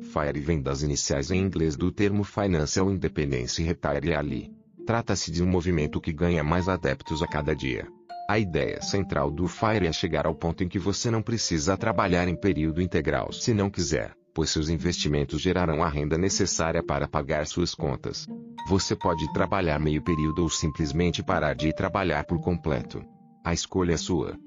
FIRE 0.00 0.40
vem 0.40 0.60
das 0.60 0.82
iniciais 0.82 1.30
em 1.30 1.38
inglês 1.38 1.76
do 1.76 1.92
termo 1.92 2.24
Financial 2.24 2.90
Independence 2.90 3.62
Retire 3.62 4.14
Ali. 4.14 4.52
Trata-se 4.84 5.30
de 5.30 5.44
um 5.44 5.46
movimento 5.46 6.00
que 6.00 6.12
ganha 6.12 6.42
mais 6.42 6.68
adeptos 6.68 7.22
a 7.22 7.26
cada 7.26 7.54
dia. 7.54 7.86
A 8.28 8.38
ideia 8.38 8.82
central 8.82 9.30
do 9.30 9.46
FIRE 9.46 9.86
é 9.86 9.92
chegar 9.92 10.26
ao 10.26 10.34
ponto 10.34 10.64
em 10.64 10.68
que 10.68 10.78
você 10.78 11.08
não 11.08 11.22
precisa 11.22 11.76
trabalhar 11.76 12.26
em 12.26 12.34
período 12.34 12.82
integral 12.82 13.32
se 13.32 13.54
não 13.54 13.70
quiser, 13.70 14.12
pois 14.34 14.50
seus 14.50 14.68
investimentos 14.68 15.40
gerarão 15.40 15.82
a 15.82 15.88
renda 15.88 16.16
necessária 16.16 16.82
para 16.82 17.08
pagar 17.08 17.46
suas 17.46 17.74
contas. 17.74 18.26
Você 18.68 18.96
pode 18.96 19.30
trabalhar 19.32 19.78
meio 19.78 20.02
período 20.02 20.42
ou 20.42 20.48
simplesmente 20.48 21.22
parar 21.22 21.54
de 21.54 21.72
trabalhar 21.74 22.24
por 22.24 22.40
completo. 22.40 23.04
A 23.44 23.52
escolha 23.52 23.94
é 23.94 23.96
sua. 23.96 24.38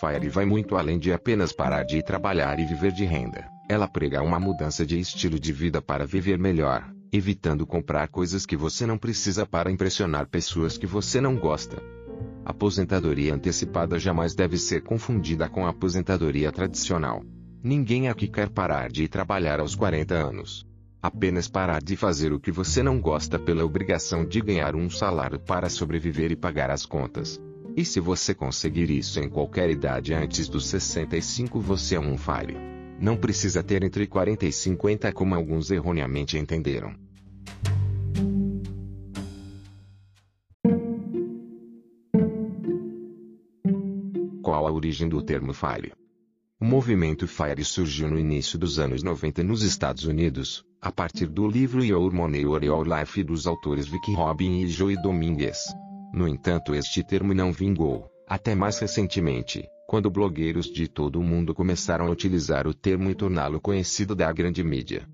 Fire 0.00 0.28
vai 0.28 0.44
muito 0.44 0.76
além 0.76 0.98
de 0.98 1.12
apenas 1.12 1.52
parar 1.52 1.82
de 1.82 2.02
trabalhar 2.02 2.60
e 2.60 2.66
viver 2.66 2.92
de 2.92 3.04
renda. 3.04 3.48
Ela 3.68 3.88
prega 3.88 4.22
uma 4.22 4.38
mudança 4.38 4.86
de 4.86 4.98
estilo 4.98 5.40
de 5.40 5.52
vida 5.52 5.82
para 5.82 6.06
viver 6.06 6.38
melhor, 6.38 6.88
evitando 7.12 7.66
comprar 7.66 8.08
coisas 8.08 8.46
que 8.46 8.56
você 8.56 8.86
não 8.86 8.96
precisa 8.96 9.44
para 9.44 9.70
impressionar 9.70 10.28
pessoas 10.28 10.78
que 10.78 10.86
você 10.86 11.20
não 11.20 11.36
gosta. 11.36 11.82
Aposentadoria 12.44 13.34
antecipada 13.34 13.98
jamais 13.98 14.34
deve 14.34 14.56
ser 14.56 14.82
confundida 14.82 15.48
com 15.48 15.66
a 15.66 15.70
aposentadoria 15.70 16.52
tradicional. 16.52 17.22
Ninguém 17.62 18.08
aqui 18.08 18.28
quer 18.28 18.48
parar 18.48 18.88
de 18.88 19.08
trabalhar 19.08 19.58
aos 19.58 19.74
40 19.74 20.14
anos. 20.14 20.64
Apenas 21.02 21.48
parar 21.48 21.82
de 21.82 21.96
fazer 21.96 22.32
o 22.32 22.38
que 22.38 22.52
você 22.52 22.84
não 22.84 23.00
gosta 23.00 23.36
pela 23.36 23.64
obrigação 23.64 24.24
de 24.24 24.40
ganhar 24.40 24.76
um 24.76 24.88
salário 24.88 25.40
para 25.40 25.68
sobreviver 25.68 26.30
e 26.30 26.36
pagar 26.36 26.70
as 26.70 26.86
contas. 26.86 27.40
E 27.76 27.84
se 27.84 27.98
você 27.98 28.32
conseguir 28.32 28.90
isso 28.90 29.18
em 29.18 29.28
qualquer 29.28 29.70
idade 29.70 30.14
antes 30.14 30.48
dos 30.48 30.66
65 30.66 31.60
você 31.60 31.96
é 31.96 32.00
um 32.00 32.16
falho. 32.16 32.56
Não 33.00 33.16
precisa 33.16 33.62
ter 33.62 33.82
entre 33.82 34.06
40 34.06 34.46
e 34.46 34.52
50 34.52 35.12
como 35.12 35.34
alguns 35.34 35.70
erroneamente 35.72 36.38
entenderam. 36.38 36.94
Qual 44.42 44.66
a 44.66 44.72
origem 44.72 45.08
do 45.08 45.20
termo 45.22 45.52
FIRE? 45.52 45.92
O 46.60 46.64
movimento 46.64 47.28
FIRE 47.28 47.64
surgiu 47.64 48.10
no 48.10 48.18
início 48.18 48.58
dos 48.58 48.80
anos 48.80 49.00
90 49.00 49.44
nos 49.44 49.62
Estados 49.62 50.06
Unidos, 50.06 50.64
a 50.82 50.90
partir 50.90 51.26
do 51.26 51.46
livro 51.46 51.84
Your 51.84 52.12
Money 52.12 52.44
or 52.46 52.64
Your 52.64 52.84
Life 52.84 53.22
dos 53.22 53.46
autores 53.46 53.86
Vicky 53.86 54.12
Robin 54.12 54.62
e 54.62 54.66
Joey 54.66 55.00
Dominguez. 55.00 55.72
No 56.12 56.26
entanto, 56.26 56.74
este 56.74 57.04
termo 57.04 57.32
não 57.32 57.52
vingou, 57.52 58.10
até 58.28 58.56
mais 58.56 58.76
recentemente, 58.80 59.68
quando 59.86 60.10
blogueiros 60.10 60.66
de 60.66 60.88
todo 60.88 61.20
o 61.20 61.22
mundo 61.22 61.54
começaram 61.54 62.08
a 62.08 62.10
utilizar 62.10 62.66
o 62.66 62.74
termo 62.74 63.08
e 63.08 63.14
torná-lo 63.14 63.60
conhecido 63.60 64.16
da 64.16 64.32
grande 64.32 64.64
mídia. 64.64 65.08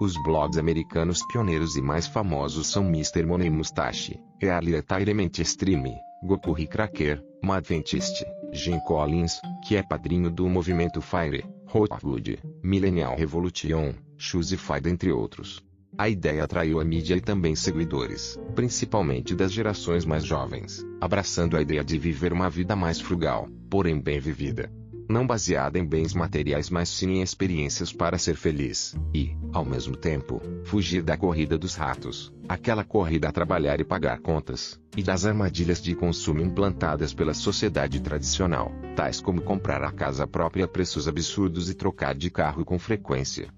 Os 0.00 0.14
blogs 0.22 0.56
americanos 0.56 1.18
pioneiros 1.32 1.74
e 1.74 1.82
mais 1.82 2.06
famosos 2.06 2.68
são 2.68 2.86
Mr. 2.86 3.26
Money 3.26 3.50
Mustache, 3.50 4.20
Early 4.40 4.70
Retirement 4.70 5.32
Stream, 5.40 5.82
Goku 6.22 6.54
Cracker, 6.68 7.20
Madventist, 7.42 8.24
Jim 8.52 8.78
Collins, 8.80 9.40
que 9.66 9.76
é 9.76 9.82
padrinho 9.82 10.30
do 10.30 10.48
movimento 10.48 11.00
FIRE, 11.00 11.44
Hotwood, 11.72 12.38
Millennial 12.62 13.16
Revolution, 13.16 13.92
Choosify 14.16 14.80
dentre 14.80 15.12
outros. 15.12 15.62
A 15.98 16.08
ideia 16.08 16.44
atraiu 16.44 16.78
a 16.78 16.84
mídia 16.84 17.16
e 17.16 17.20
também 17.20 17.54
seguidores, 17.54 18.38
principalmente 18.54 19.34
das 19.34 19.52
gerações 19.52 20.04
mais 20.04 20.24
jovens, 20.24 20.84
abraçando 21.00 21.56
a 21.56 21.62
ideia 21.62 21.82
de 21.82 21.98
viver 21.98 22.32
uma 22.32 22.50
vida 22.50 22.76
mais 22.76 23.00
frugal, 23.00 23.48
porém 23.70 23.98
bem 23.98 24.20
vivida. 24.20 24.70
Não 25.08 25.24
baseada 25.24 25.78
em 25.78 25.84
bens 25.84 26.14
materiais, 26.14 26.68
mas 26.68 26.88
sim 26.88 27.18
em 27.18 27.22
experiências 27.22 27.92
para 27.92 28.18
ser 28.18 28.34
feliz, 28.34 28.96
e, 29.14 29.36
ao 29.52 29.64
mesmo 29.64 29.96
tempo, 29.96 30.42
fugir 30.64 31.00
da 31.00 31.16
corrida 31.16 31.56
dos 31.56 31.76
ratos, 31.76 32.32
aquela 32.48 32.82
corrida 32.82 33.28
a 33.28 33.32
trabalhar 33.32 33.80
e 33.80 33.84
pagar 33.84 34.18
contas, 34.18 34.80
e 34.96 35.04
das 35.04 35.24
armadilhas 35.24 35.80
de 35.80 35.94
consumo 35.94 36.40
implantadas 36.40 37.14
pela 37.14 37.34
sociedade 37.34 38.00
tradicional, 38.00 38.72
tais 38.96 39.20
como 39.20 39.40
comprar 39.40 39.84
a 39.84 39.92
casa 39.92 40.26
própria 40.26 40.64
a 40.64 40.68
preços 40.68 41.06
absurdos 41.06 41.70
e 41.70 41.74
trocar 41.74 42.14
de 42.14 42.28
carro 42.28 42.64
com 42.64 42.76
frequência. 42.76 43.48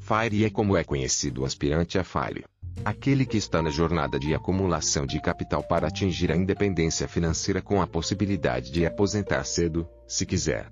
FIRE 0.00 0.44
é 0.44 0.50
como 0.50 0.76
é 0.76 0.82
conhecido 0.82 1.42
o 1.42 1.44
aspirante 1.44 1.98
a 1.98 2.02
FIRE. 2.02 2.44
Aquele 2.84 3.26
que 3.26 3.36
está 3.36 3.60
na 3.62 3.70
jornada 3.70 4.18
de 4.18 4.34
acumulação 4.34 5.04
de 5.06 5.20
capital 5.20 5.62
para 5.62 5.88
atingir 5.88 6.32
a 6.32 6.36
independência 6.36 7.06
financeira 7.06 7.60
com 7.60 7.82
a 7.82 7.86
possibilidade 7.86 8.70
de 8.72 8.86
aposentar 8.86 9.44
cedo, 9.44 9.86
se 10.08 10.24
quiser. 10.24 10.70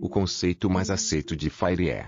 O 0.00 0.08
conceito 0.08 0.68
mais 0.68 0.90
aceito 0.90 1.34
de 1.34 1.48
FIRE 1.48 1.88
é 1.88 2.06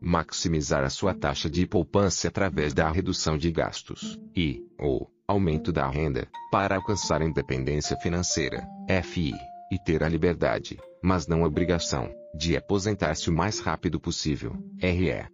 maximizar 0.00 0.82
a 0.82 0.90
sua 0.90 1.14
taxa 1.14 1.48
de 1.48 1.66
poupança 1.66 2.28
através 2.28 2.74
da 2.74 2.90
redução 2.90 3.38
de 3.38 3.50
gastos 3.50 4.18
e, 4.36 4.62
ou, 4.78 5.10
aumento 5.26 5.72
da 5.72 5.88
renda, 5.88 6.28
para 6.50 6.76
alcançar 6.76 7.22
a 7.22 7.24
independência 7.24 7.96
financeira, 7.98 8.66
FI, 9.04 9.32
e 9.70 9.78
ter 9.78 10.02
a 10.02 10.08
liberdade, 10.08 10.78
mas 11.02 11.26
não 11.26 11.44
a 11.44 11.46
obrigação, 11.46 12.12
de 12.34 12.56
aposentar-se 12.56 13.30
o 13.30 13.32
mais 13.32 13.60
rápido 13.60 14.00
possível, 14.00 14.52
RE. 14.78 15.28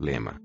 Lema. 0.00 0.40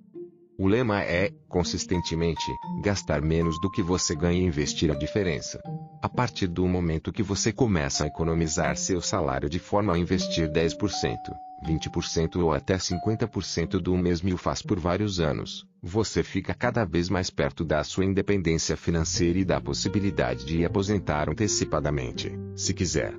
O 0.61 0.67
lema 0.67 1.01
é, 1.01 1.33
consistentemente, 1.49 2.45
gastar 2.83 3.19
menos 3.19 3.59
do 3.59 3.71
que 3.71 3.81
você 3.81 4.15
ganha 4.15 4.39
e 4.39 4.45
investir 4.45 4.91
a 4.91 4.93
diferença. 4.93 5.59
A 6.03 6.07
partir 6.07 6.45
do 6.45 6.67
momento 6.67 7.11
que 7.11 7.23
você 7.23 7.51
começa 7.51 8.03
a 8.03 8.07
economizar 8.07 8.77
seu 8.77 9.01
salário 9.01 9.49
de 9.49 9.57
forma 9.57 9.91
a 9.91 9.97
investir 9.97 10.47
10%, 10.51 11.17
20% 11.65 12.35
ou 12.35 12.53
até 12.53 12.77
50% 12.77 13.79
do 13.79 13.97
mesmo 13.97 14.29
e 14.29 14.35
o 14.35 14.37
faz 14.37 14.61
por 14.61 14.79
vários 14.79 15.19
anos, 15.19 15.65
você 15.81 16.21
fica 16.21 16.53
cada 16.53 16.85
vez 16.85 17.09
mais 17.09 17.31
perto 17.31 17.65
da 17.65 17.83
sua 17.83 18.05
independência 18.05 18.77
financeira 18.77 19.39
e 19.39 19.43
da 19.43 19.59
possibilidade 19.59 20.45
de 20.45 20.63
aposentar 20.63 21.27
antecipadamente, 21.27 22.31
se 22.55 22.71
quiser. 22.71 23.15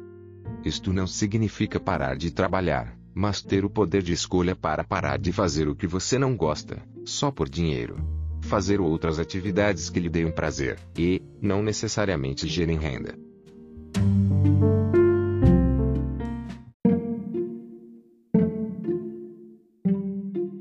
Isto 0.64 0.92
não 0.92 1.08
significa 1.08 1.80
parar 1.80 2.16
de 2.16 2.30
trabalhar, 2.30 2.96
mas 3.14 3.42
ter 3.42 3.64
o 3.64 3.70
poder 3.70 4.02
de 4.02 4.12
escolha 4.12 4.54
para 4.54 4.84
parar 4.84 5.18
de 5.18 5.32
fazer 5.32 5.68
o 5.68 5.74
que 5.74 5.86
você 5.86 6.18
não 6.18 6.36
gosta, 6.36 6.82
só 7.04 7.30
por 7.30 7.48
dinheiro. 7.48 7.96
Fazer 8.42 8.80
outras 8.80 9.18
atividades 9.18 9.88
que 9.88 10.00
lhe 10.00 10.08
deem 10.08 10.30
prazer, 10.30 10.78
e, 10.98 11.22
não 11.40 11.62
necessariamente 11.62 12.48
gerem 12.48 12.78
renda. 12.78 13.16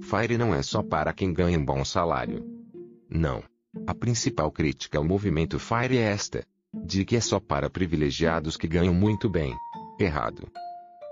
Fire 0.02 0.38
não 0.38 0.54
é 0.54 0.62
só 0.62 0.84
para 0.84 1.14
quem 1.14 1.34
ganha 1.34 1.58
um 1.58 1.64
bom 1.64 1.86
salário. 1.86 2.46
Não. 3.10 3.42
A 3.88 3.96
principal 3.96 4.52
crítica 4.52 4.98
ao 4.98 5.06
movimento 5.06 5.58
Fire 5.58 5.98
é 5.98 6.02
esta: 6.02 6.46
de 6.74 7.06
que 7.06 7.16
é 7.16 7.22
só 7.22 7.40
para 7.40 7.70
privilegiados 7.70 8.58
que 8.58 8.68
ganham 8.68 8.94
muito 8.94 9.30
bem. 9.30 9.56
Errado. 9.98 10.52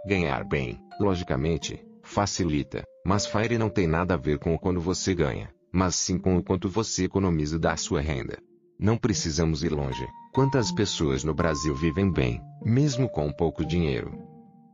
Ganhar 0.09 0.43
bem, 0.43 0.79
logicamente, 0.99 1.85
facilita, 2.01 2.83
mas 3.05 3.27
Fire 3.27 3.59
não 3.59 3.69
tem 3.69 3.85
nada 3.85 4.15
a 4.15 4.17
ver 4.17 4.39
com 4.39 4.55
o 4.55 4.57
quando 4.57 4.81
você 4.81 5.13
ganha, 5.13 5.53
mas 5.71 5.93
sim 5.93 6.17
com 6.17 6.35
o 6.35 6.43
quanto 6.43 6.67
você 6.67 7.03
economiza 7.03 7.59
da 7.59 7.77
sua 7.77 8.01
renda. 8.01 8.39
Não 8.79 8.97
precisamos 8.97 9.63
ir 9.63 9.71
longe. 9.71 10.03
Quantas 10.33 10.71
pessoas 10.71 11.23
no 11.23 11.31
Brasil 11.31 11.75
vivem 11.75 12.11
bem, 12.11 12.41
mesmo 12.65 13.07
com 13.07 13.31
pouco 13.31 13.63
dinheiro? 13.63 14.11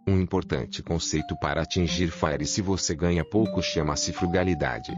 Um 0.08 0.22
importante 0.22 0.82
conceito 0.82 1.36
para 1.42 1.64
atingir 1.64 2.12
FIRE 2.12 2.46
se 2.46 2.62
você 2.62 2.96
ganha 2.96 3.26
pouco 3.26 3.62
chama-se 3.62 4.14
frugalidade. 4.14 4.94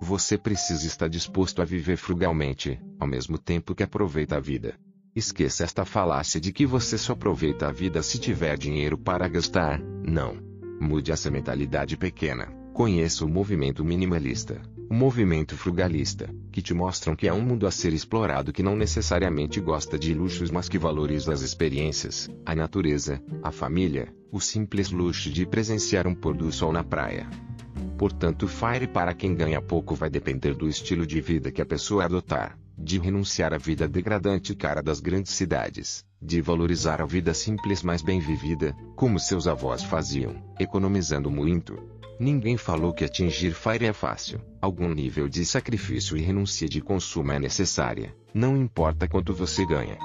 Você 0.00 0.38
precisa 0.38 0.86
estar 0.86 1.08
disposto 1.08 1.60
a 1.60 1.64
viver 1.64 1.96
frugalmente, 1.96 2.80
ao 3.00 3.08
mesmo 3.08 3.38
tempo 3.38 3.74
que 3.74 3.82
aproveita 3.82 4.36
a 4.36 4.40
vida. 4.40 4.78
Esqueça 5.16 5.62
esta 5.62 5.84
falácia 5.84 6.40
de 6.40 6.52
que 6.52 6.66
você 6.66 6.98
só 6.98 7.12
aproveita 7.12 7.68
a 7.68 7.70
vida 7.70 8.02
se 8.02 8.18
tiver 8.18 8.58
dinheiro 8.58 8.98
para 8.98 9.28
gastar. 9.28 9.80
Não. 9.80 10.36
Mude 10.80 11.12
essa 11.12 11.30
mentalidade 11.30 11.96
pequena. 11.96 12.46
Conheça 12.72 13.24
o 13.24 13.28
movimento 13.28 13.84
minimalista, 13.84 14.60
o 14.90 14.92
movimento 14.92 15.56
frugalista, 15.56 16.28
que 16.50 16.60
te 16.60 16.74
mostram 16.74 17.14
que 17.14 17.28
é 17.28 17.32
um 17.32 17.40
mundo 17.40 17.64
a 17.64 17.70
ser 17.70 17.92
explorado 17.92 18.52
que 18.52 18.60
não 18.60 18.74
necessariamente 18.74 19.60
gosta 19.60 19.96
de 19.96 20.12
luxos, 20.12 20.50
mas 20.50 20.68
que 20.68 20.78
valoriza 20.78 21.32
as 21.32 21.42
experiências, 21.42 22.28
a 22.44 22.52
natureza, 22.56 23.22
a 23.40 23.52
família, 23.52 24.12
o 24.32 24.40
simples 24.40 24.90
luxo 24.90 25.30
de 25.30 25.46
presenciar 25.46 26.08
um 26.08 26.14
pôr 26.14 26.36
do 26.36 26.50
sol 26.50 26.72
na 26.72 26.82
praia. 26.82 27.30
Portanto, 27.96 28.48
Fire 28.48 28.88
para 28.88 29.14
quem 29.14 29.32
ganha 29.32 29.62
pouco 29.62 29.94
vai 29.94 30.10
depender 30.10 30.54
do 30.54 30.68
estilo 30.68 31.06
de 31.06 31.20
vida 31.20 31.52
que 31.52 31.62
a 31.62 31.66
pessoa 31.66 32.04
adotar 32.04 32.58
de 32.76 32.98
renunciar 32.98 33.54
à 33.54 33.58
vida 33.58 33.88
degradante 33.88 34.52
e 34.52 34.56
cara 34.56 34.82
das 34.82 35.00
grandes 35.00 35.32
cidades, 35.32 36.04
de 36.20 36.40
valorizar 36.40 37.00
a 37.00 37.06
vida 37.06 37.32
simples 37.32 37.82
mais 37.82 38.02
bem 38.02 38.20
vivida, 38.20 38.76
como 38.96 39.18
seus 39.18 39.46
avós 39.46 39.82
faziam, 39.82 40.34
economizando 40.58 41.30
muito. 41.30 41.78
Ninguém 42.18 42.56
falou 42.56 42.92
que 42.92 43.04
atingir 43.04 43.52
FIRE 43.52 43.86
é 43.86 43.92
fácil. 43.92 44.40
Algum 44.60 44.88
nível 44.88 45.28
de 45.28 45.44
sacrifício 45.44 46.16
e 46.16 46.20
renúncia 46.20 46.68
de 46.68 46.80
consumo 46.80 47.32
é 47.32 47.38
necessária, 47.38 48.14
não 48.32 48.56
importa 48.56 49.08
quanto 49.08 49.34
você 49.34 49.66
ganha. 49.66 49.98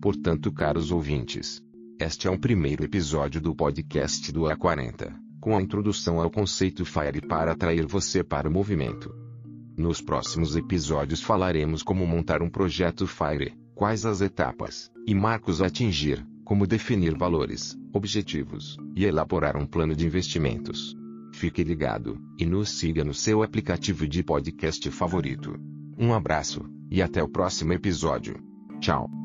Portanto, 0.00 0.52
caros 0.52 0.90
ouvintes, 0.90 1.62
este 2.04 2.28
é 2.28 2.30
um 2.30 2.36
primeiro 2.36 2.84
episódio 2.84 3.40
do 3.40 3.54
podcast 3.54 4.30
do 4.30 4.42
A40, 4.42 5.10
com 5.40 5.56
a 5.56 5.62
introdução 5.62 6.20
ao 6.20 6.30
conceito 6.30 6.84
FIRE 6.84 7.22
para 7.22 7.52
atrair 7.52 7.86
você 7.86 8.22
para 8.22 8.46
o 8.46 8.52
movimento. 8.52 9.10
Nos 9.74 10.02
próximos 10.02 10.54
episódios 10.54 11.22
falaremos 11.22 11.82
como 11.82 12.06
montar 12.06 12.42
um 12.42 12.50
projeto 12.50 13.06
FIRE, 13.06 13.54
quais 13.74 14.04
as 14.04 14.20
etapas 14.20 14.90
e 15.06 15.14
marcos 15.14 15.62
a 15.62 15.66
atingir, 15.66 16.22
como 16.44 16.66
definir 16.66 17.16
valores, 17.16 17.74
objetivos 17.90 18.76
e 18.94 19.06
elaborar 19.06 19.56
um 19.56 19.64
plano 19.64 19.96
de 19.96 20.04
investimentos. 20.06 20.94
Fique 21.32 21.64
ligado 21.64 22.20
e 22.38 22.44
nos 22.44 22.68
siga 22.68 23.02
no 23.02 23.14
seu 23.14 23.42
aplicativo 23.42 24.06
de 24.06 24.22
podcast 24.22 24.90
favorito. 24.90 25.58
Um 25.98 26.12
abraço 26.12 26.68
e 26.90 27.00
até 27.00 27.22
o 27.22 27.28
próximo 27.28 27.72
episódio. 27.72 28.36
Tchau. 28.78 29.23